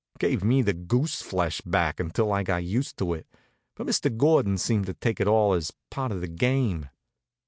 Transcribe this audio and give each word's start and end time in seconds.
Gave 0.17 0.43
me 0.43 0.63
the 0.63 0.73
goose 0.73 1.21
flesh 1.21 1.61
back 1.63 1.99
until 1.99 2.33
I 2.33 2.41
got 2.41 2.63
used 2.63 2.97
to 2.97 3.13
it; 3.13 3.27
but 3.75 3.85
Mr. 3.85 4.17
Gordon 4.17 4.57
seemed 4.57 4.87
to 4.87 4.95
take 4.95 5.19
it 5.19 5.27
all 5.27 5.53
as 5.53 5.73
part 5.91 6.11
of 6.11 6.21
the 6.21 6.27
game. 6.27 6.89